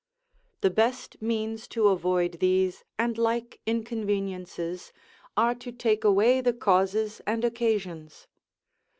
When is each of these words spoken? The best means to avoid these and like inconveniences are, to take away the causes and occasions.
The 0.61 0.71
best 0.71 1.21
means 1.21 1.67
to 1.67 1.89
avoid 1.89 2.39
these 2.39 2.83
and 2.97 3.19
like 3.19 3.59
inconveniences 3.67 4.91
are, 5.37 5.53
to 5.53 5.71
take 5.71 6.03
away 6.03 6.41
the 6.41 6.53
causes 6.53 7.21
and 7.27 7.45
occasions. 7.45 8.25